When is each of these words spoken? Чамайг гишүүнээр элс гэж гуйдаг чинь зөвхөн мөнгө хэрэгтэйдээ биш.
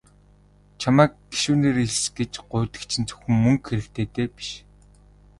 Чамайг 0.79 1.11
гишүүнээр 1.31 1.77
элс 1.85 2.03
гэж 2.17 2.31
гуйдаг 2.51 2.81
чинь 2.89 3.07
зөвхөн 3.09 3.35
мөнгө 3.43 3.65
хэрэгтэйдээ 3.69 4.27
биш. 4.37 4.49